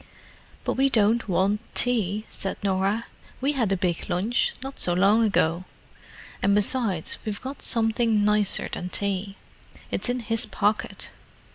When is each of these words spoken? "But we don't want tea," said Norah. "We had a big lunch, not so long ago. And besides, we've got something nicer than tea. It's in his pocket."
"But 0.63 0.73
we 0.77 0.89
don't 0.89 1.29
want 1.29 1.61
tea," 1.75 2.25
said 2.27 2.57
Norah. 2.63 3.05
"We 3.39 3.51
had 3.51 3.71
a 3.71 3.77
big 3.77 4.09
lunch, 4.09 4.55
not 4.63 4.79
so 4.79 4.93
long 4.93 5.23
ago. 5.23 5.65
And 6.41 6.55
besides, 6.55 7.19
we've 7.23 7.39
got 7.39 7.61
something 7.61 8.25
nicer 8.25 8.67
than 8.71 8.89
tea. 8.89 9.35
It's 9.91 10.09
in 10.09 10.21
his 10.21 10.47
pocket." 10.47 11.11